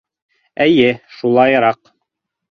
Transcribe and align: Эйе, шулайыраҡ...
Эйе, 0.65 0.87
шулайыраҡ... 1.17 1.93